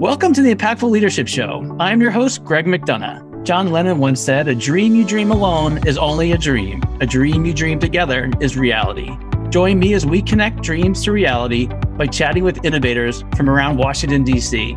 [0.00, 1.76] Welcome to the Impactful Leadership Show.
[1.78, 3.44] I'm your host, Greg McDonough.
[3.44, 6.82] John Lennon once said, A dream you dream alone is only a dream.
[7.02, 9.10] A dream you dream together is reality.
[9.50, 11.66] Join me as we connect dreams to reality
[11.98, 14.74] by chatting with innovators from around Washington, D.C.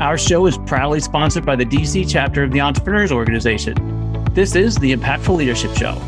[0.00, 4.26] Our show is proudly sponsored by the DC chapter of the Entrepreneurs Organization.
[4.34, 5.98] This is the Impactful Leadership Show.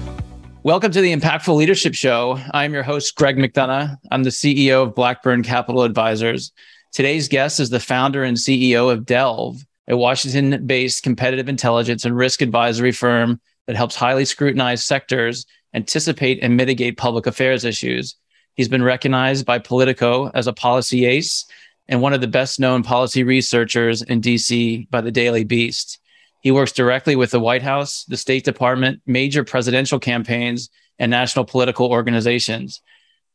[0.63, 2.39] Welcome to the Impactful Leadership Show.
[2.53, 3.97] I'm your host, Greg McDonough.
[4.11, 6.53] I'm the CEO of Blackburn Capital Advisors.
[6.97, 12.17] Today's guest is the founder and CEO of Delve, a Washington based competitive intelligence and
[12.17, 18.17] risk advisory firm that helps highly scrutinized sectors anticipate and mitigate public affairs issues.
[18.55, 21.45] He's been recognized by Politico as a policy ace
[21.87, 25.99] and one of the best known policy researchers in DC by the Daily Beast.
[26.41, 31.45] He works directly with the White House, the State Department, major presidential campaigns, and national
[31.45, 32.81] political organizations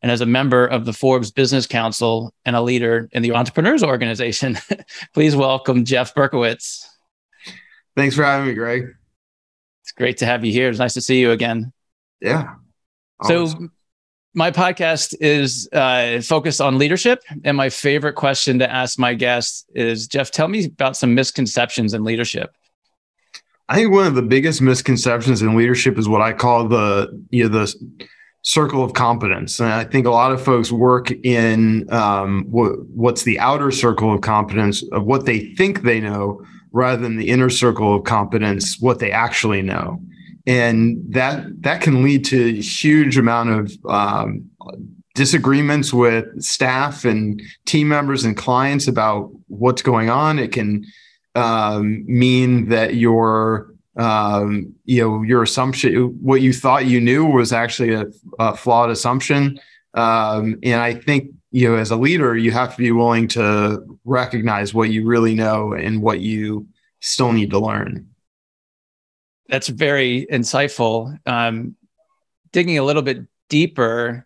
[0.01, 3.83] and as a member of the Forbes Business Council and a leader in the Entrepreneurs
[3.83, 4.57] Organization.
[5.13, 6.85] Please welcome Jeff Berkowitz.
[7.95, 8.95] Thanks for having me, Greg.
[9.83, 10.69] It's great to have you here.
[10.69, 11.71] It's nice to see you again.
[12.19, 12.55] Yeah.
[13.19, 13.51] Always.
[13.51, 13.69] So,
[14.33, 17.21] my podcast is uh, focused on leadership.
[17.43, 21.93] And my favorite question to ask my guests is Jeff, tell me about some misconceptions
[21.93, 22.55] in leadership.
[23.67, 27.43] I think one of the biggest misconceptions in leadership is what I call the, you
[27.43, 28.07] know, the
[28.43, 29.59] circle of competence.
[29.59, 34.13] And I think a lot of folks work in um, what, what's the outer circle
[34.13, 38.79] of competence of what they think they know rather than the inner circle of competence,
[38.79, 40.01] what they actually know.
[40.47, 44.49] And that that can lead to huge amount of um,
[45.13, 50.39] disagreements with staff and team members and clients about what's going on.
[50.39, 50.83] It can
[51.35, 57.51] um, mean that you're um, you know your assumption what you thought you knew was
[57.51, 58.05] actually a,
[58.39, 59.59] a flawed assumption.
[59.93, 63.83] Um, and i think you know as a leader you have to be willing to
[64.05, 66.67] recognize what you really know and what you
[67.01, 68.07] still need to learn.
[69.49, 71.17] That's very insightful.
[71.25, 71.75] Um,
[72.53, 74.25] digging a little bit deeper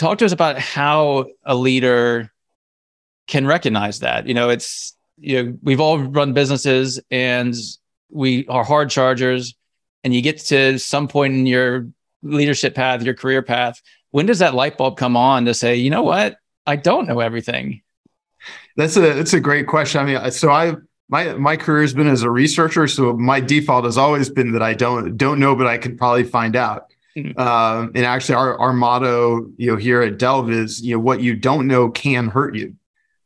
[0.00, 2.32] talk to us about how a leader
[3.26, 4.26] can recognize that.
[4.26, 7.54] You know it's you know we've all run businesses and
[8.10, 9.54] we are hard chargers
[10.04, 11.88] and you get to some point in your
[12.22, 15.90] leadership path, your career path, when does that light bulb come on to say, you
[15.90, 17.82] know what, I don't know everything?
[18.76, 20.00] That's a that's a great question.
[20.00, 20.74] I mean, so I
[21.08, 24.62] my my career has been as a researcher, so my default has always been that
[24.62, 26.86] I don't don't know, but I can probably find out.
[27.16, 27.38] Mm-hmm.
[27.38, 31.20] Um, and actually, our our motto, you know, here at Delve is, you know, what
[31.20, 32.76] you don't know can hurt you.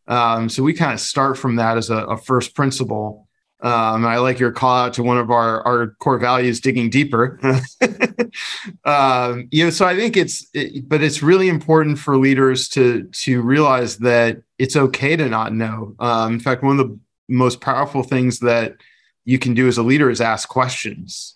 [0.07, 3.24] Um, so we kind of start from that as a, a first principle.
[3.65, 7.41] Um, I like your call out to one of our, our core values, digging deeper.
[8.85, 13.05] um, you know, so I think it's, it, but it's really important for leaders to
[13.05, 15.97] to realize that it's okay to not know.
[15.99, 16.99] Um, in fact, one of the
[17.29, 18.77] most powerful things that
[19.25, 21.35] you can do as a leader is ask questions.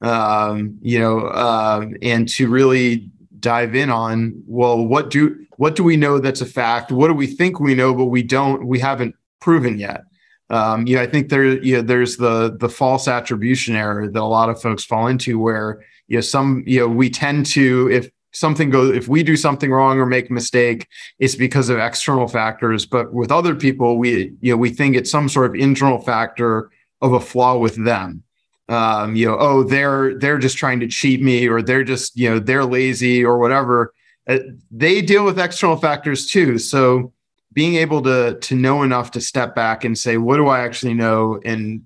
[0.00, 3.08] Um, you know, uh, and to really
[3.38, 6.90] dive in on, well, what do what do we know that's a fact?
[6.90, 10.02] What do we think we know, but we don't, we haven't proven yet?
[10.50, 14.20] Um, you know, I think there, you know, there's the the false attribution error that
[14.20, 17.90] a lot of folks fall into, where you know, some, you know, we tend to
[17.90, 20.86] if something goes, if we do something wrong or make a mistake,
[21.18, 22.86] it's because of external factors.
[22.86, 26.70] But with other people, we, you know, we think it's some sort of internal factor
[27.00, 28.22] of a flaw with them.
[28.68, 32.28] Um, you know, oh, they're they're just trying to cheat me, or they're just, you
[32.28, 33.94] know, they're lazy or whatever.
[34.26, 36.58] Uh, they deal with external factors too.
[36.58, 37.12] So
[37.52, 40.94] being able to to know enough to step back and say what do i actually
[40.94, 41.82] know and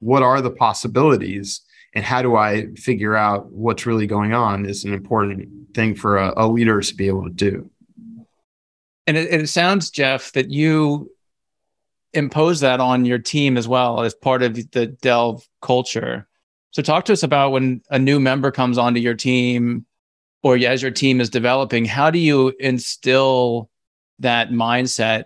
[0.00, 1.60] what are the possibilities?
[1.94, 6.18] And how do i figure out what's really going on is an important thing for
[6.18, 7.70] a, a leader to be able to do.
[9.06, 11.10] And it, it sounds jeff that you
[12.12, 16.26] impose that on your team as well as part of the delve culture.
[16.70, 19.86] So talk to us about when a new member comes onto your team
[20.42, 23.70] or as your team is developing how do you instill
[24.20, 25.24] that mindset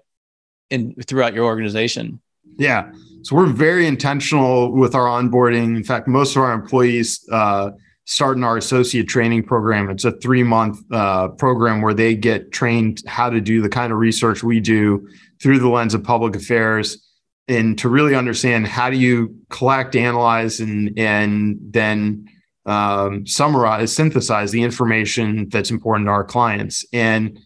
[0.70, 2.20] in throughout your organization?
[2.56, 2.92] Yeah.
[3.22, 5.76] So we're very intentional with our onboarding.
[5.76, 7.70] In fact, most of our employees uh,
[8.04, 9.90] start in our associate training program.
[9.90, 13.92] It's a three month uh, program where they get trained how to do the kind
[13.92, 15.08] of research we do
[15.40, 17.06] through the lens of public affairs
[17.48, 22.26] and to really understand how do you collect, analyze, and and then
[22.66, 26.84] um, summarize, synthesize the information that's important to our clients.
[26.92, 27.38] And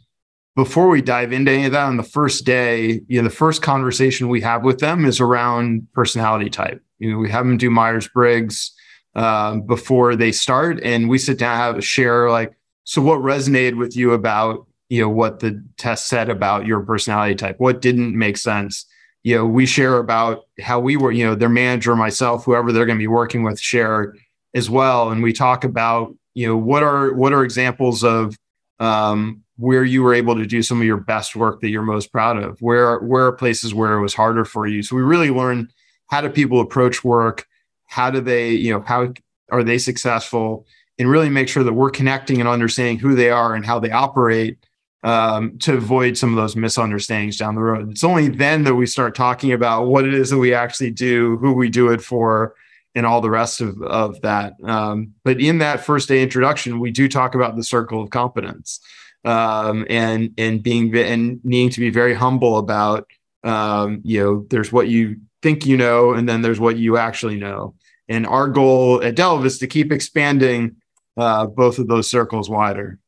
[0.57, 3.63] before we dive into any of that on the first day, you know, the first
[3.63, 6.83] conversation we have with them is around personality type.
[6.99, 8.73] You know, we have them do Myers Briggs
[9.15, 12.53] um, before they start, and we sit down, have a share like,
[12.85, 17.35] so what resonated with you about you know what the test said about your personality
[17.35, 17.59] type?
[17.59, 18.87] What didn't make sense?
[19.25, 22.87] you know, we share about how we were, you know, their manager, myself, whoever they're
[22.87, 24.15] going to be working with, share
[24.55, 28.37] as well, and we talk about, you know, what are what are examples of
[28.81, 32.11] um, where you were able to do some of your best work that you're most
[32.13, 32.61] proud of.
[32.61, 34.83] Where where are places where it was harder for you?
[34.83, 35.69] So we really learn
[36.09, 37.47] how do people approach work,
[37.87, 39.13] how do they, you know, how
[39.51, 40.67] are they successful,
[40.99, 43.91] and really make sure that we're connecting and understanding who they are and how they
[43.91, 44.59] operate
[45.03, 47.91] um, to avoid some of those misunderstandings down the road.
[47.91, 51.37] It's only then that we start talking about what it is that we actually do,
[51.39, 52.55] who we do it for,
[52.95, 54.55] and all the rest of, of that.
[54.63, 58.81] Um, but in that first day introduction, we do talk about the circle of competence
[59.25, 63.07] um, and and being and needing to be very humble about
[63.43, 67.37] um, you know there's what you think you know, and then there's what you actually
[67.37, 67.75] know.
[68.09, 70.77] And our goal at Delve is to keep expanding
[71.17, 72.99] uh, both of those circles wider.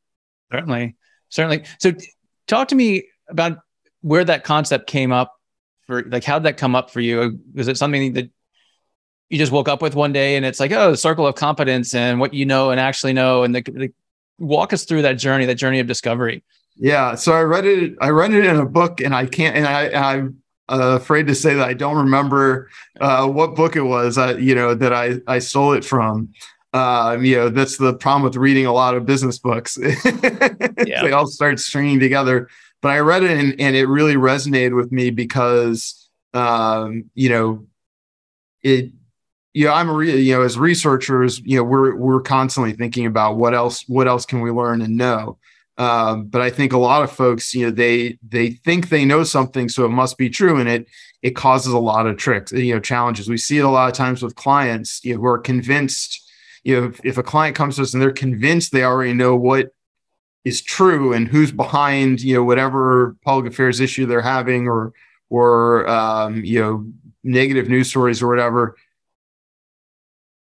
[0.53, 0.97] Certainly
[1.29, 1.65] certainly.
[1.79, 1.93] So,
[2.47, 3.59] talk to me about
[4.00, 5.35] where that concept came up
[5.87, 7.39] for, like, how did that come up for you?
[7.55, 8.31] Was it something that
[9.28, 11.94] you just woke up with one day and it's like, oh, the circle of competence
[11.94, 13.93] and what you know and actually know, and the, the
[14.38, 16.44] walk us through that journey, that journey of discovery.
[16.76, 17.14] Yeah.
[17.14, 17.94] So I read it.
[18.00, 19.56] I read it in a book, and I can't.
[19.56, 22.69] And I, I'm uh, afraid to say that I don't remember
[23.00, 24.19] uh, what book it was.
[24.19, 26.32] Uh, you know that I I stole it from.
[26.75, 29.79] Um, you know, that's the problem with reading a lot of business books.
[30.05, 31.02] yeah.
[31.02, 32.49] they all start stringing together.
[32.82, 37.67] But I read it and, and it really resonated with me because, um, you know,
[38.62, 38.93] it,
[39.56, 43.37] you know, I'm re- you know, as researchers, you know, we're we're constantly thinking about
[43.37, 45.38] what else what else can we learn and know.
[45.79, 49.25] Um, but I think a lot of folks, you know, they they think they know
[49.25, 50.87] something, so it must be true, and it
[51.23, 53.31] it causes a lot of tricks, you know, challenges.
[53.31, 56.23] We see it a lot of times with clients, you know, who are convinced
[56.67, 59.37] you know, if, if a client comes to us and they're convinced they already know
[59.37, 59.70] what
[60.44, 64.93] is true and who's behind, you know, whatever public affairs issue they're having or
[65.31, 66.85] or um, you know,
[67.23, 68.76] negative news stories or whatever,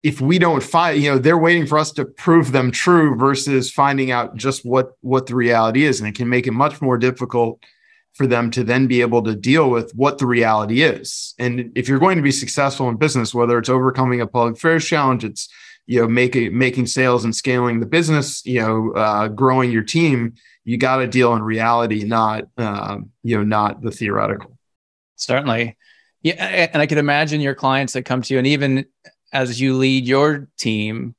[0.02, 3.72] if we don't find, you know, they're waiting for us to prove them true versus
[3.72, 6.98] finding out just what what the reality is, and it can make it much more
[6.98, 7.64] difficult
[8.14, 11.34] for them to then be able to deal with what the reality is.
[11.38, 14.86] And if you're going to be successful in business, whether it's overcoming a public affairs
[14.86, 15.50] challenge, it's
[15.90, 20.36] you know making making sales and scaling the business you know uh, growing your team
[20.64, 24.56] you got to deal in reality not um, you know not the theoretical.
[25.16, 25.76] Certainly.
[26.22, 28.86] Yeah and i can imagine your clients that come to you and even
[29.32, 31.16] as you lead your team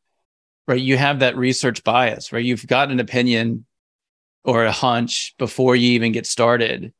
[0.67, 2.45] right you have that research bias right?
[2.45, 3.67] You've got an opinion
[4.45, 6.93] or a hunch before you even get started.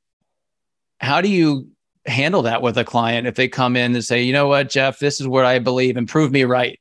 [1.01, 1.71] How do you
[2.07, 4.99] handle that with a client if they come in and say you know what jeff
[4.99, 6.81] this is what i believe and prove me right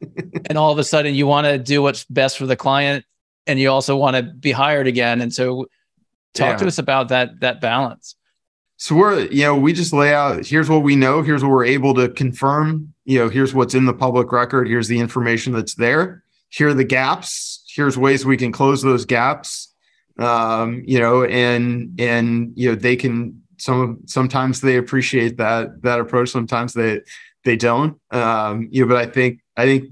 [0.46, 3.04] and all of a sudden you want to do what's best for the client
[3.46, 5.66] and you also want to be hired again and so
[6.34, 6.56] talk yeah.
[6.58, 8.14] to us about that that balance
[8.82, 11.64] so we're you know we just lay out here's what we know here's what we're
[11.64, 15.76] able to confirm you know here's what's in the public record here's the information that's
[15.76, 16.24] there.
[16.48, 19.72] Here are the gaps here's ways we can close those gaps.
[20.18, 26.00] Um you know and and you know they can some sometimes they appreciate that that
[26.00, 27.02] approach sometimes they
[27.44, 28.00] they don't.
[28.10, 29.90] Um you know but i think I think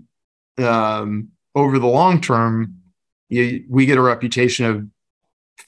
[0.59, 2.81] um, over the long term,
[3.29, 4.85] you, we get a reputation of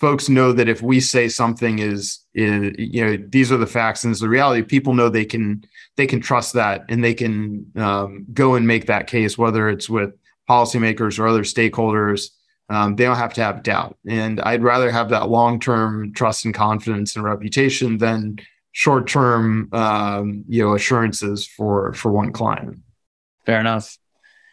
[0.00, 4.12] folks know that if we say something is, you know these are the facts and
[4.12, 5.62] is the reality people know they can
[5.96, 9.88] they can trust that and they can um, go and make that case whether it's
[9.88, 10.14] with
[10.48, 12.30] policymakers or other stakeholders.
[12.68, 13.98] Um, they don't have to have doubt.
[14.08, 18.38] And i'd rather have that long-term trust and confidence and reputation than
[18.72, 22.78] short-term um, you know assurances for for one client.
[23.44, 23.98] Fair enough.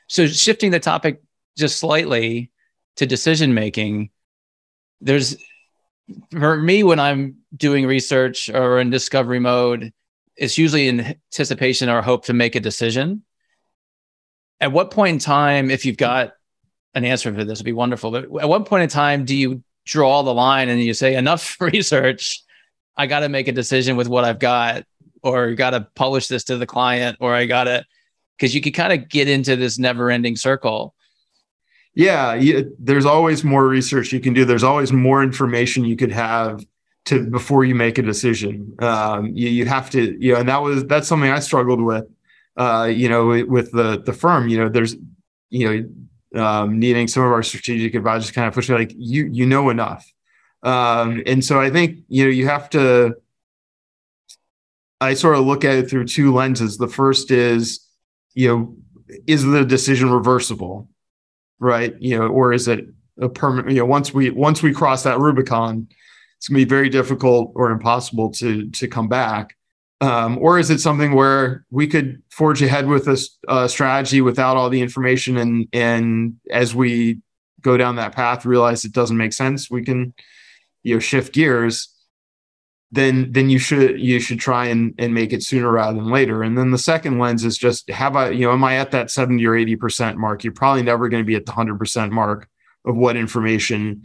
[0.07, 1.21] So shifting the topic
[1.57, 2.51] just slightly
[2.95, 4.09] to decision making,
[5.01, 5.37] there's
[6.31, 9.93] for me when I'm doing research or in discovery mode,
[10.35, 13.23] it's usually in anticipation or hope to make a decision.
[14.59, 16.33] At what point in time, if you've got
[16.93, 18.11] an answer for this, would be wonderful.
[18.11, 21.57] But at what point in time do you draw the line and you say enough
[21.61, 22.43] research?
[22.97, 24.83] I got to make a decision with what I've got,
[25.21, 27.85] or got to publish this to the client, or I got to
[28.37, 30.95] because you could kind of get into this never ending circle.
[31.99, 34.45] Yeah, you, there's always more research you can do.
[34.45, 36.65] There's always more information you could have
[37.07, 38.73] to before you make a decision.
[38.79, 42.05] Um, you, you have to, you know, and that was that's something I struggled with.
[42.55, 44.47] Uh, you know, with the the firm.
[44.47, 44.95] You know, there's,
[45.49, 45.89] you
[46.33, 49.69] know, um, needing some of our strategic advisors kind of push like you you know
[49.69, 50.09] enough.
[50.63, 53.15] Um, and so I think you know you have to.
[55.01, 56.77] I sort of look at it through two lenses.
[56.77, 57.85] The first is
[58.35, 58.77] you know,
[59.27, 60.87] is the decision reversible,
[61.59, 61.95] right?
[61.99, 62.85] You know, or is it
[63.19, 63.71] a permanent?
[63.73, 65.87] You know, once we once we cross that Rubicon,
[66.37, 69.55] it's going to be very difficult or impossible to to come back.
[70.01, 74.55] Um, or is it something where we could forge ahead with a, a strategy without
[74.55, 77.19] all the information, and and as we
[77.61, 80.13] go down that path, realize it doesn't make sense, we can
[80.83, 81.93] you know shift gears
[82.91, 86.41] then then you should you should try and, and make it sooner rather than later.
[86.41, 89.11] And then the second lens is just have I, you know, am I at that
[89.11, 90.43] 70 or 80% mark?
[90.43, 92.49] You're probably never going to be at the 100% mark
[92.85, 94.01] of what information.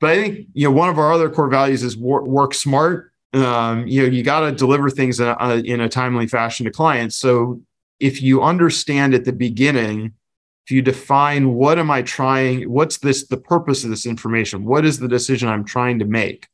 [0.00, 3.12] But I think, you know, one of our other core values is work, work smart.
[3.32, 6.72] Um, you know, you got to deliver things in a, in a timely fashion to
[6.72, 7.16] clients.
[7.16, 7.62] So
[8.00, 10.14] if you understand at the beginning,
[10.66, 14.64] if you define what am I trying, what's this, the purpose of this information?
[14.64, 16.48] What is the decision I'm trying to make?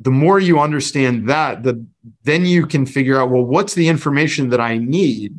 [0.00, 1.84] The more you understand that, the
[2.24, 5.34] then you can figure out well, what's the information that I need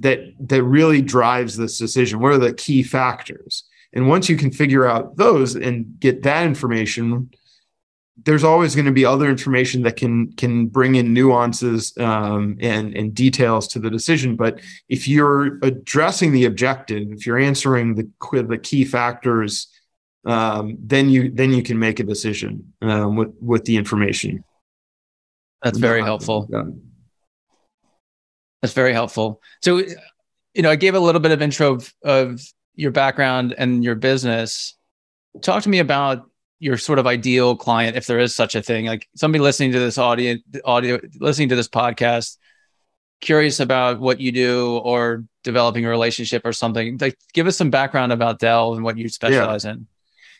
[0.00, 2.20] that that really drives this decision?
[2.20, 3.64] What are the key factors?
[3.92, 7.30] And once you can figure out those and get that information,
[8.24, 12.96] there's always going to be other information that can can bring in nuances um, and
[12.96, 14.36] and details to the decision.
[14.36, 18.08] But if you're addressing the objective, if you're answering the
[18.42, 19.66] the key factors
[20.24, 24.44] um, then you then you can make a decision um, with with the information.
[25.62, 26.48] That's very helpful.
[28.62, 29.40] That's very helpful.
[29.60, 29.78] So,
[30.54, 32.40] you know, I gave a little bit of intro of, of
[32.74, 34.76] your background and your business.
[35.40, 36.28] Talk to me about
[36.60, 38.86] your sort of ideal client, if there is such a thing.
[38.86, 42.38] Like somebody listening to this audio, audio, listening to this podcast,
[43.20, 46.98] curious about what you do or developing a relationship or something.
[46.98, 49.72] Like, give us some background about Delve and what you specialize yeah.
[49.72, 49.88] in.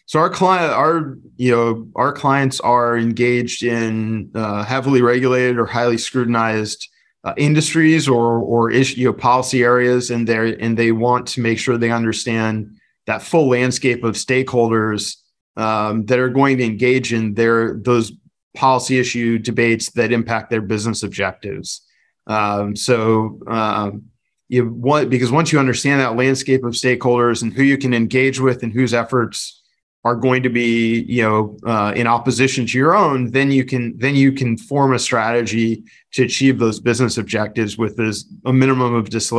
[0.07, 5.67] So our client, our you know, our clients are engaged in uh, heavily regulated or
[5.67, 6.89] highly scrutinized
[7.25, 11.41] uh, industries or or issue, you know, policy areas, and they and they want to
[11.41, 15.17] make sure they understand that full landscape of stakeholders
[15.57, 18.13] um, that are going to engage in their those
[18.55, 21.83] policy issue debates that impact their business objectives.
[22.27, 24.05] Um, so um,
[24.49, 28.41] you want because once you understand that landscape of stakeholders and who you can engage
[28.41, 29.62] with and whose efforts
[30.05, 33.97] are going to be you know uh, in opposition to your own then you can
[33.99, 35.83] then you can form a strategy
[36.13, 39.33] to achieve those business objectives with this a minimum of dis-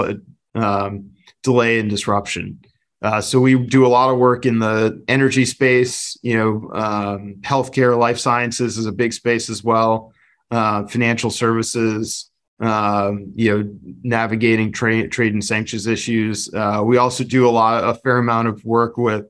[0.55, 1.09] um,
[1.41, 2.59] delay and disruption.
[3.01, 7.35] Uh, so we do a lot of work in the energy space you know um,
[7.41, 10.13] healthcare life sciences is a big space as well
[10.51, 13.69] uh, financial services um, you know
[14.03, 16.53] navigating trade trade and sanctions issues.
[16.53, 19.25] Uh, we also do a lot a fair amount of work with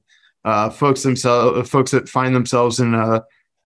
[0.46, 3.24] uh, folks themselves, folks that find themselves in a,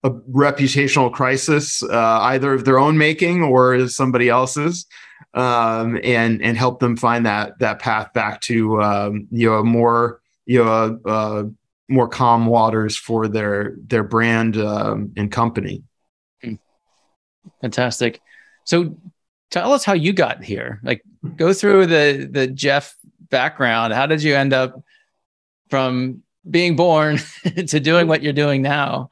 [0.03, 4.87] a reputational crisis, uh, either of their own making or somebody else's,
[5.35, 10.21] um, and and help them find that that path back to um, you know more
[10.45, 11.45] you know uh,
[11.89, 15.83] more calm waters for their their brand um, and company.
[17.61, 18.21] Fantastic.
[18.65, 18.97] So
[19.51, 20.81] tell us how you got here.
[20.83, 21.03] Like
[21.37, 22.97] go through the the Jeff
[23.31, 23.93] background.
[23.93, 24.83] How did you end up
[25.71, 27.19] from being born
[27.67, 29.09] to doing what you're doing now.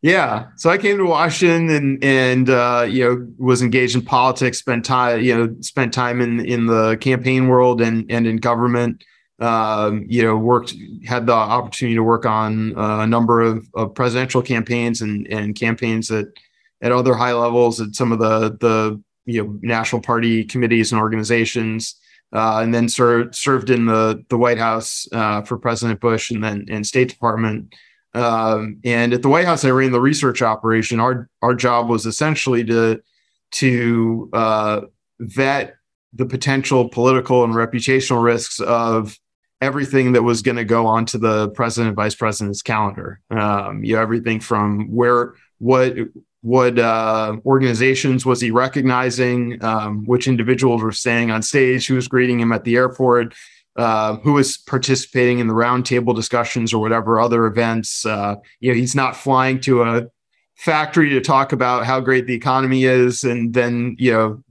[0.00, 0.46] Yeah.
[0.56, 4.84] So I came to Washington and and uh, you know was engaged in politics, spent
[4.84, 9.04] time you know spent time in in the campaign world and and in government.
[9.40, 10.74] Um, you know, worked
[11.06, 15.54] had the opportunity to work on uh, a number of, of presidential campaigns and and
[15.54, 16.26] campaigns at
[16.80, 21.00] at other high levels at some of the the you know national party committees and
[21.00, 21.96] organizations
[22.32, 26.42] uh, and then ser- served in the the White House uh, for President Bush, and
[26.42, 27.74] then in State Department.
[28.14, 31.00] Um, and at the White House, I ran the research operation.
[31.00, 33.00] Our our job was essentially to
[33.52, 34.80] to uh,
[35.20, 35.76] vet
[36.12, 39.18] the potential political and reputational risks of
[39.60, 43.20] everything that was going to go onto the president and vice president's calendar.
[43.30, 45.94] Um, you know, everything from where what
[46.42, 49.62] what uh, organizations was he recognizing?
[49.64, 51.86] Um, which individuals were staying on stage?
[51.86, 53.34] Who was greeting him at the airport?
[53.76, 58.04] Uh, who was participating in the roundtable discussions or whatever other events?
[58.04, 60.06] Uh, you know, he's not flying to a
[60.56, 64.42] factory to talk about how great the economy is, and then you know,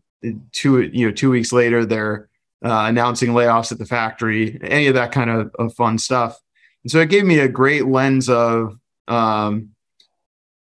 [0.53, 2.29] two you know two weeks later they're
[2.63, 4.57] uh, announcing layoffs at the factory.
[4.63, 6.39] Any of that kind of, of fun stuff.
[6.83, 9.69] And so it gave me a great lens of um,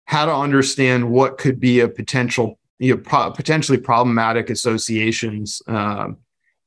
[0.07, 5.61] how to understand what could be a potential, you know, pro- potentially problematic associations.
[5.67, 6.17] Um,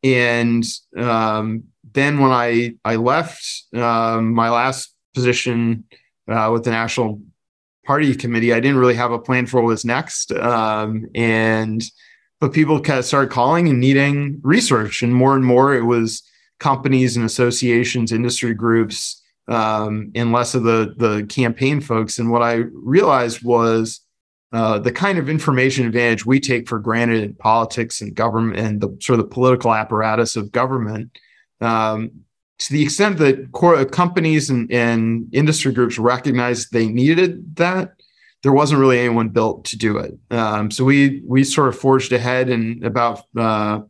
[0.05, 0.65] and
[0.97, 3.45] um, then when I I left
[3.75, 5.85] um, my last position
[6.29, 7.21] uh, with the National
[7.87, 10.33] Party Committee, I didn't really have a plan for what was next.
[10.33, 11.83] Um, and
[12.41, 16.23] but people kind of started calling and needing research, and more and more it was
[16.59, 19.20] companies and associations, industry groups
[19.51, 22.19] um, and less of the the campaign folks.
[22.19, 24.01] And what I realized was
[24.53, 28.81] uh, the kind of information advantage we take for granted in politics and government and
[28.81, 31.19] the sort of the political apparatus of government,
[31.61, 32.11] um,
[32.59, 37.93] to the extent that core, companies and, and industry groups recognized they needed that,
[38.43, 40.13] there wasn't really anyone built to do it.
[40.31, 43.81] Um, so we we sort of forged ahead, and about uh,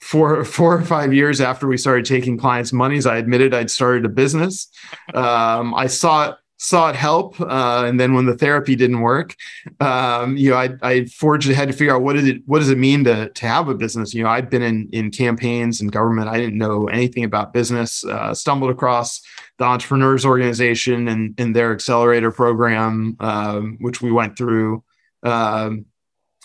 [0.00, 4.04] four four or five years after we started taking clients' monies, I admitted I'd started
[4.04, 4.68] a business.
[5.14, 9.36] Um, I saw sought help, uh, and then when the therapy didn't work,
[9.78, 12.70] um, you know, I, I forged ahead to figure out what did it what does
[12.70, 14.12] it mean to to have a business.
[14.14, 16.28] You know, I'd been in in campaigns and government.
[16.28, 18.04] I didn't know anything about business.
[18.04, 19.20] Uh, stumbled across
[19.58, 24.82] the Entrepreneurs Organization and and their accelerator program, um, which we went through.
[25.22, 25.86] Um,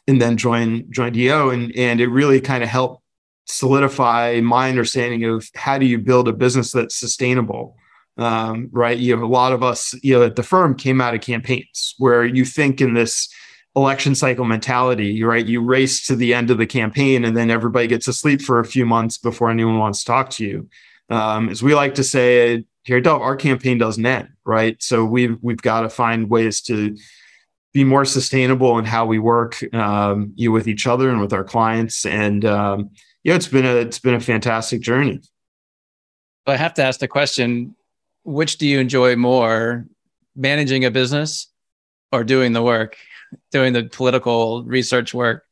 [0.07, 3.02] and then joined joined EO, and and it really kind of helped
[3.45, 7.75] solidify my understanding of how do you build a business that's sustainable
[8.17, 8.97] um, right?
[8.97, 11.95] You have a lot of us, you know, at the firm came out of campaigns
[11.97, 13.27] where you think in this
[13.75, 15.45] election cycle mentality, right?
[15.45, 18.65] You race to the end of the campaign and then everybody gets asleep for a
[18.65, 20.69] few months before anyone wants to talk to you.
[21.09, 24.81] Um, as we like to say here at Delve, our campaign doesn't end, right?
[24.81, 26.95] So we've we've got to find ways to
[27.73, 31.43] be more sustainable in how we work um, you with each other and with our
[31.43, 32.05] clients.
[32.05, 32.91] And um,
[33.23, 35.21] yeah, it's been a it's been a fantastic journey.
[36.45, 37.75] I have to ask the question:
[38.23, 39.85] which do you enjoy more,
[40.35, 41.47] managing a business
[42.11, 42.97] or doing the work,
[43.51, 45.43] doing the political research work?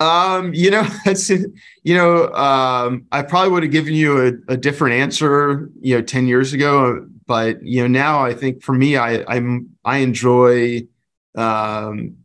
[0.00, 4.56] Um, you know, that's you know, um, I probably would have given you a, a,
[4.56, 7.04] different answer, you know, 10 years ago.
[7.26, 10.86] But you know, now I think for me, I I'm I enjoy
[11.34, 12.17] um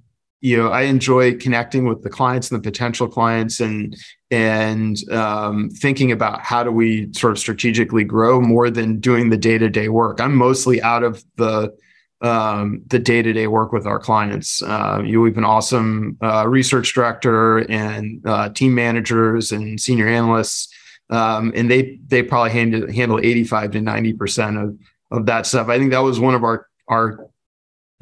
[0.44, 3.96] you know, I enjoy connecting with the clients and the potential clients and
[4.30, 9.38] and um, thinking about how do we sort of strategically grow more than doing the
[9.38, 10.20] day to day work.
[10.20, 11.74] I'm mostly out of the
[12.20, 14.62] um, the day to day work with our clients.
[14.62, 20.68] Uh, you, we've an awesome uh, research director and uh, team managers and senior analysts,
[21.10, 24.78] um, and they they probably handle handle 85 to 90 percent of
[25.10, 25.70] of that stuff.
[25.70, 27.30] I think that was one of our our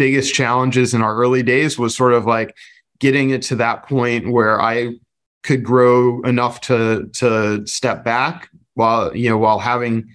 [0.01, 2.57] biggest challenges in our early days was sort of like
[2.97, 4.95] getting it to that point where I
[5.43, 10.09] could grow enough to to step back while you know while having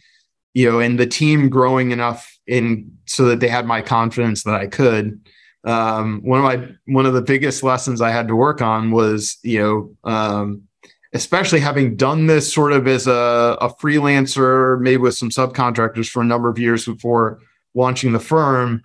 [0.55, 4.57] you know and the team growing enough in so that they had my confidence that
[4.57, 5.20] I could.
[5.62, 9.38] Um, one of my one of the biggest lessons I had to work on was
[9.44, 10.62] you know um,
[11.14, 16.22] especially having done this sort of as a, a freelancer maybe with some subcontractors for
[16.22, 17.38] a number of years before
[17.77, 18.83] launching the firm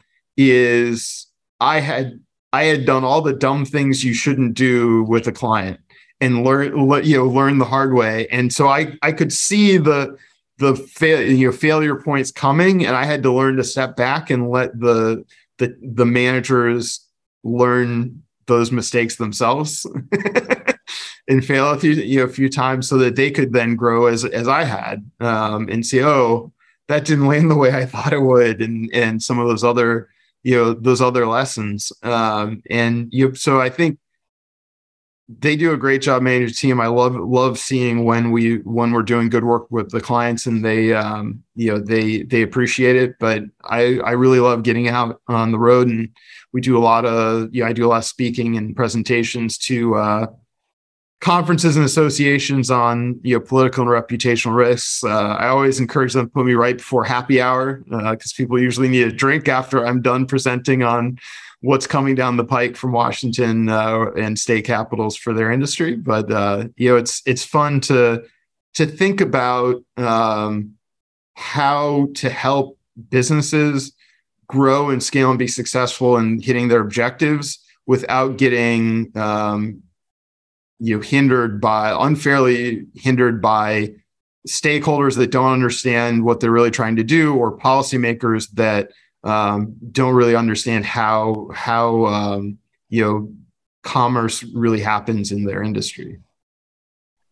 [0.49, 1.27] is
[1.59, 2.19] I had
[2.51, 5.79] I had done all the dumb things you shouldn't do with a client
[6.19, 6.75] and learn
[7.05, 8.27] you know learn the hard way.
[8.29, 10.17] And so I I could see the
[10.57, 10.75] the
[11.37, 14.79] you know failure points coming and I had to learn to step back and let
[14.79, 15.23] the
[15.59, 17.05] the the managers
[17.43, 19.85] learn those mistakes themselves
[21.27, 24.07] and fail a few you know a few times so that they could then grow
[24.07, 26.51] as as I had um, and say oh
[26.91, 28.61] that didn't land the way I thought it would.
[28.61, 30.09] And and some of those other
[30.43, 31.91] you know those other lessons.
[32.03, 33.99] Um, and you so i think
[35.39, 36.81] they do a great job managing the team.
[36.81, 40.63] I love love seeing when we when we're doing good work with the clients and
[40.65, 43.15] they um, you know they they appreciate it.
[43.19, 46.09] But i i really love getting out on the road and
[46.53, 49.95] we do a lot of yeah i do a lot of speaking and presentations to
[49.95, 50.27] uh,
[51.21, 55.03] conferences and associations on you know political and reputational risks.
[55.03, 58.59] Uh, I always encourage them to put me right before happy hour because uh, people
[58.59, 61.19] usually need a drink after I'm done presenting on
[61.61, 65.95] what's coming down the pike from Washington uh, and state capitals for their industry.
[65.95, 68.23] But uh, you know, it's it's fun to
[68.73, 70.73] to think about um,
[71.35, 72.79] how to help
[73.09, 73.93] businesses
[74.47, 79.81] grow and scale and be successful in hitting their objectives without getting um,
[80.81, 83.93] you know hindered by unfairly hindered by
[84.47, 88.89] stakeholders that don't understand what they're really trying to do or policymakers that
[89.23, 92.57] um, don't really understand how how um,
[92.89, 93.31] you know
[93.83, 96.19] commerce really happens in their industry.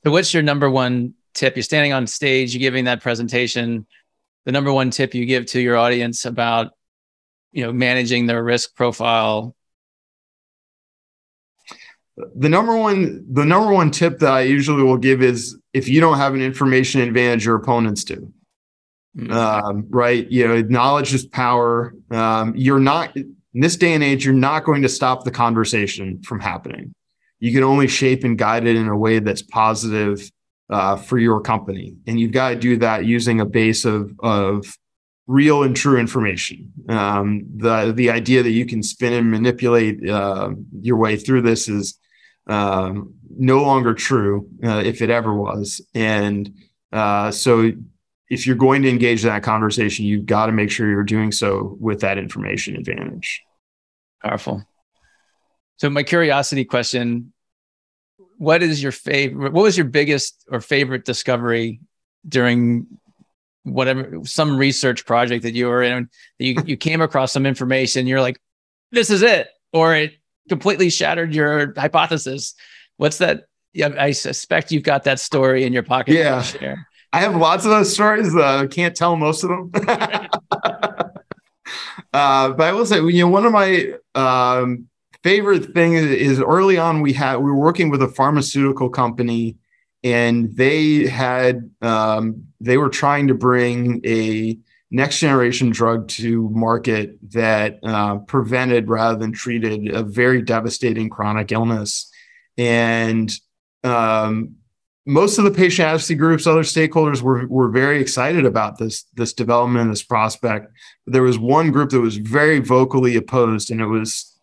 [0.03, 1.55] So, what's your number one tip?
[1.55, 3.87] You're standing on stage, you're giving that presentation.
[4.45, 6.71] The number one tip you give to your audience about
[7.51, 9.55] you know managing their risk profile
[12.35, 16.01] the number one the number one tip that I usually will give is if you
[16.01, 18.31] don't have an information advantage, your opponents do.
[19.17, 19.31] Mm-hmm.
[19.31, 20.29] Um, right?
[20.29, 21.93] You know, knowledge is power.
[22.11, 26.21] Um, you're not in this day and age, you're not going to stop the conversation
[26.21, 26.93] from happening.
[27.39, 30.29] You can only shape and guide it in a way that's positive
[30.69, 34.77] uh, for your company, and you've got to do that using a base of of
[35.25, 36.71] real and true information.
[36.89, 40.51] Um, the the idea that you can spin and manipulate uh,
[40.81, 41.97] your way through this is
[42.47, 45.81] um, no longer true uh, if it ever was.
[45.93, 46.53] And
[46.91, 47.71] uh, so,
[48.29, 51.77] if you're going to engage that conversation, you've got to make sure you're doing so
[51.79, 53.41] with that information advantage.
[54.23, 54.63] Powerful.
[55.77, 57.33] So, my curiosity question:
[58.37, 59.53] What is your favorite?
[59.53, 61.79] What was your biggest or favorite discovery
[62.27, 62.87] during
[63.63, 66.09] whatever some research project that you were in?
[66.39, 68.39] That you you came across some information, you're like,
[68.91, 70.13] "This is it," or it
[70.47, 72.53] completely shattered your hypothesis.
[72.97, 73.45] What's that?
[73.73, 76.15] Yeah, I suspect you've got that story in your pocket.
[76.15, 76.43] Yeah,
[77.13, 78.35] I have lots of those stories.
[78.35, 79.71] I uh, can't tell most of them.
[82.13, 84.87] uh, but I will say, you know, one of my um,
[85.23, 89.57] favorite things is early on we had we were working with a pharmaceutical company,
[90.03, 94.57] and they had um, they were trying to bring a
[94.91, 101.51] next generation drug to market that uh, prevented rather than treated a very devastating chronic
[101.51, 102.11] illness.
[102.57, 103.31] And
[103.83, 104.55] um,
[105.05, 109.33] most of the patient advocacy groups, other stakeholders were, were very excited about this, this
[109.33, 110.71] development, this prospect.
[111.05, 114.35] There was one group that was very vocally opposed, and it was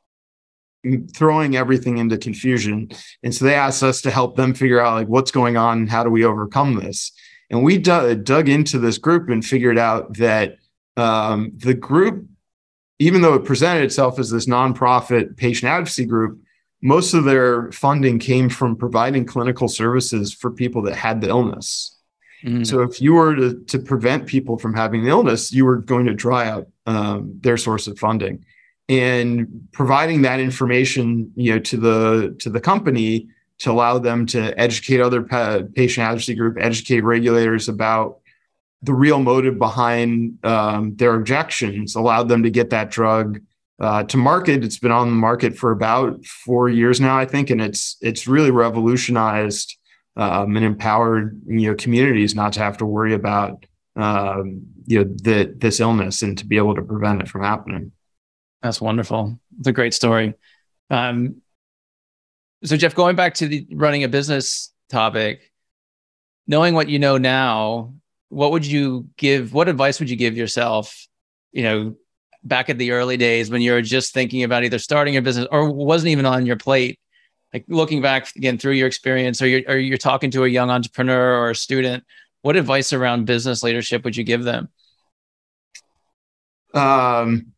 [1.14, 2.88] throwing everything into confusion.
[3.22, 5.90] And so they asked us to help them figure out like what's going on and
[5.90, 7.12] how do we overcome this.
[7.50, 10.56] And we dug, dug into this group and figured out that
[10.96, 12.26] um, the group,
[12.98, 16.40] even though it presented itself as this nonprofit patient advocacy group,
[16.82, 21.96] most of their funding came from providing clinical services for people that had the illness.
[22.44, 22.64] Mm-hmm.
[22.64, 26.06] So if you were to, to prevent people from having the illness, you were going
[26.06, 28.44] to dry out um, their source of funding.
[28.88, 33.26] And providing that information, you know, to the to the company
[33.60, 38.20] to allow them to educate other pa- patient advocacy group, educate regulators about
[38.82, 43.40] the real motive behind um, their objections, allowed them to get that drug
[43.80, 44.64] uh, to market.
[44.64, 48.26] It's been on the market for about four years now, I think, and it's it's
[48.26, 49.76] really revolutionized
[50.16, 53.64] um, and empowered you know communities not to have to worry about
[53.96, 57.92] um, you know the, this illness and to be able to prevent it from happening.
[58.62, 59.38] That's wonderful.
[59.58, 60.34] It's a great story.
[60.90, 61.42] Um,
[62.64, 65.52] so Jeff, going back to the running a business topic,
[66.46, 67.94] knowing what you know now,
[68.28, 69.52] what would you give?
[69.52, 71.06] What advice would you give yourself?
[71.52, 71.96] You know,
[72.42, 75.46] back at the early days when you were just thinking about either starting a business
[75.50, 76.98] or wasn't even on your plate.
[77.52, 80.68] Like looking back again through your experience, or you're, or you're talking to a young
[80.68, 82.04] entrepreneur or a student,
[82.42, 84.68] what advice around business leadership would you give them?
[86.74, 87.52] Um,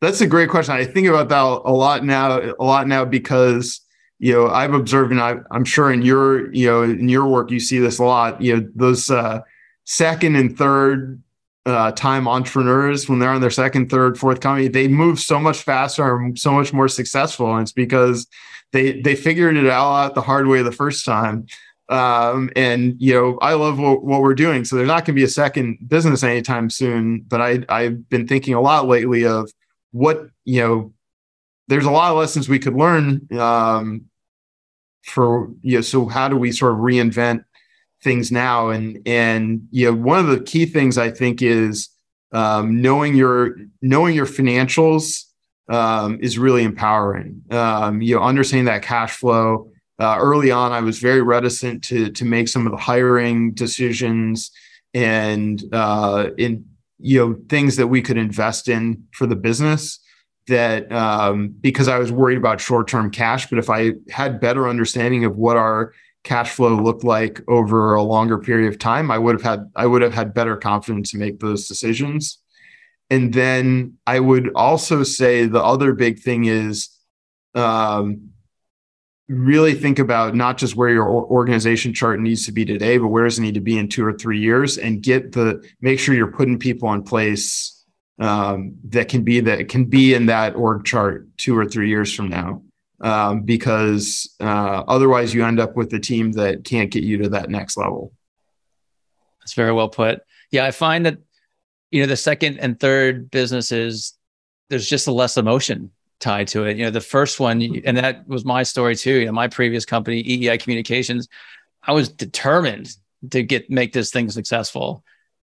[0.00, 0.74] that's a great question.
[0.74, 3.80] I think about that a lot now, a lot now because
[4.18, 7.50] you know, I've observed, and I, am sure in your, you know, in your work,
[7.50, 8.40] you see this a lot.
[8.42, 9.40] You know, those uh,
[9.84, 11.22] second and third
[11.66, 15.62] uh, time entrepreneurs, when they're on their second, third, fourth company, they move so much
[15.62, 17.52] faster and so much more successful.
[17.52, 18.26] And it's because
[18.72, 21.46] they they figured it all out the hard way the first time.
[21.88, 24.64] Um, and you know, I love what, what we're doing.
[24.64, 27.20] So there's not going to be a second business anytime soon.
[27.20, 29.50] But I I've been thinking a lot lately of
[29.92, 30.92] what you know
[31.68, 34.07] there's a lot of lessons we could learn um,
[35.02, 37.44] for you know so how do we sort of reinvent
[38.02, 38.70] things now?
[38.70, 41.88] And and you know one of the key things i think is
[42.32, 45.24] um, knowing your knowing your financials
[45.68, 47.42] um, is really empowering.
[47.50, 52.10] Um, you know understanding that cash flow uh, early on i was very reticent to
[52.10, 54.50] to make some of the hiring decisions
[54.94, 56.64] and uh, in
[56.98, 60.00] you know things that we could invest in for the business
[60.48, 64.68] that um, because I was worried about short term cash, but if I had better
[64.68, 69.18] understanding of what our cash flow looked like over a longer period of time, I
[69.18, 72.38] would have had I would have had better confidence to make those decisions.
[73.10, 76.90] And then I would also say the other big thing is
[77.54, 78.30] um,
[79.28, 83.24] really think about not just where your organization chart needs to be today, but where
[83.24, 86.14] does it need to be in two or three years, and get the make sure
[86.14, 87.77] you're putting people in place
[88.18, 92.12] um, that can be that can be in that org chart two or three years
[92.12, 92.62] from now.
[93.00, 97.28] Um, because uh, otherwise you end up with a team that can't get you to
[97.28, 98.12] that next level.
[99.40, 100.22] That's very well put.
[100.50, 101.18] Yeah i find that
[101.90, 104.14] you know the second and third businesses
[104.68, 106.76] there's just a less emotion tied to it.
[106.76, 109.84] You know the first one and that was my story too you know my previous
[109.84, 111.28] company eei communications
[111.82, 112.94] i was determined
[113.30, 115.04] to get make this thing successful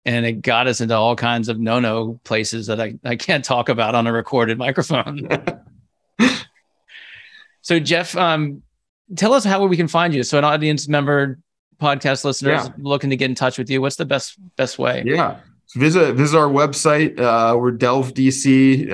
[0.07, 3.69] and it got us into all kinds of no-no places that I, I can't talk
[3.69, 5.29] about on a recorded microphone.
[7.61, 8.63] so Jeff, um,
[9.17, 10.23] tell us how we can find you.
[10.23, 11.41] So an audience member,
[11.81, 12.73] podcast listeners yeah.
[12.79, 15.03] looking to get in touch with you, what's the best best way?
[15.05, 15.41] Yeah.
[15.75, 17.19] Visit visit our website.
[17.19, 18.93] Uh, we're delvedc.com.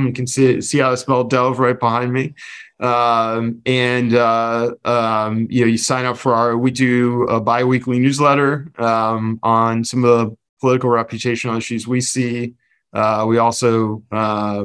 [0.00, 2.34] Uh, you can see see how I spell Delve right behind me.
[2.80, 6.56] Um, and uh, um, you know, you sign up for our.
[6.56, 12.54] We do a biweekly newsletter um, on some of the political reputational issues we see.
[12.92, 14.64] Uh, we also uh,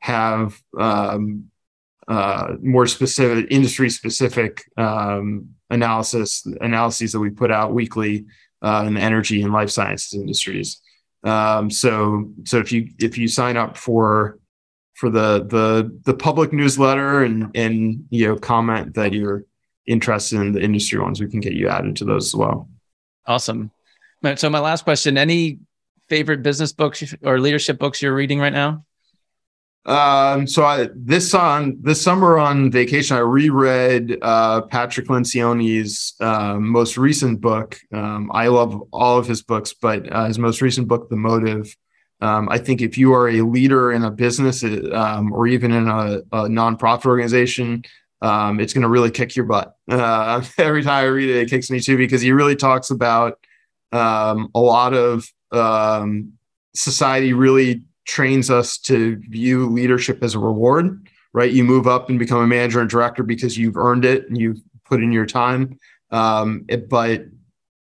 [0.00, 1.50] have um,
[2.06, 8.24] uh, more specific industry specific um, analysis analyses that we put out weekly
[8.62, 10.80] uh, in the energy and life sciences industries.
[11.24, 14.38] Um, so so if you if you sign up for
[14.94, 19.44] for the the the public newsletter and and you know comment that you're
[19.86, 22.68] interested in the industry ones, we can get you added to those as well.
[23.26, 23.70] Awesome.
[24.36, 25.58] So my last question: Any
[26.08, 28.84] favorite business books or leadership books you're reading right now?
[29.88, 36.58] Um, so I, this on this summer on vacation, I reread uh, Patrick Lencioni's uh,
[36.60, 37.80] most recent book.
[37.90, 41.74] Um, I love all of his books, but uh, his most recent book, The Motive.
[42.20, 45.88] Um, I think if you are a leader in a business um, or even in
[45.88, 47.82] a, a nonprofit organization,
[48.20, 49.74] um, it's going to really kick your butt.
[49.90, 53.38] Uh, every time I read it, it kicks me too because he really talks about
[53.90, 55.26] a lot of
[56.74, 61.52] society really trains us to view leadership as a reward, right?
[61.52, 64.60] You move up and become a manager and director because you've earned it and you've
[64.84, 65.78] put in your time.
[66.10, 67.26] Um, it, but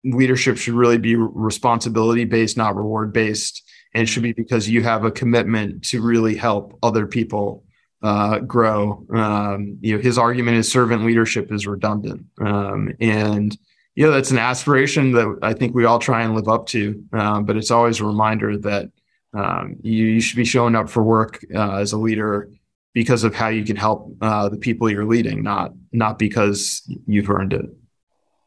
[0.05, 3.63] leadership should really be responsibility based, not reward based.
[3.95, 7.65] And should be because you have a commitment to really help other people
[8.03, 9.07] uh, grow.
[9.13, 12.27] Um, you know, his argument is servant leadership is redundant.
[12.39, 13.57] Um, and,
[13.95, 17.03] you know, that's an aspiration that I think we all try and live up to.
[17.15, 18.91] Um, but it's always a reminder that
[19.35, 22.51] um, you, you, should be showing up for work uh, as a leader
[22.95, 27.29] because of how you can help uh, the people you're leading, not not because you've
[27.29, 27.67] earned it.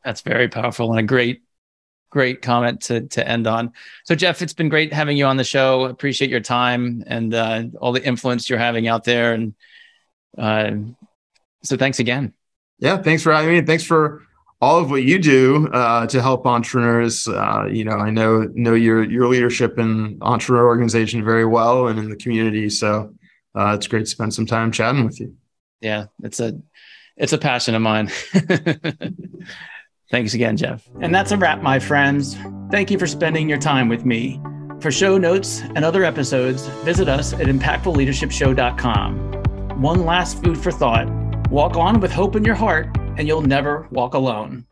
[0.03, 1.43] That's very powerful and a great,
[2.09, 3.73] great comment to to end on.
[4.05, 5.85] So, Jeff, it's been great having you on the show.
[5.85, 9.53] Appreciate your time and uh, all the influence you're having out there, and
[10.37, 10.71] uh,
[11.63, 12.33] so thanks again.
[12.79, 13.61] Yeah, thanks for having me.
[13.61, 14.23] Thanks for
[14.61, 17.27] all of what you do uh, to help entrepreneurs.
[17.27, 21.99] Uh, you know, I know know your your leadership in entrepreneur organization very well and
[21.99, 22.69] in the community.
[22.69, 23.13] So
[23.55, 25.35] uh, it's great to spend some time chatting with you.
[25.81, 26.57] Yeah, it's a
[27.17, 28.07] it's a passion of mine.
[30.11, 30.85] Thanks again, Jeff.
[30.99, 32.35] And that's a wrap, my friends.
[32.69, 34.41] Thank you for spending your time with me.
[34.81, 39.81] For show notes and other episodes, visit us at impactfulleadershipshow.com.
[39.81, 41.07] One last food for thought
[41.51, 42.87] walk on with hope in your heart
[43.17, 44.65] and you'll never walk alone.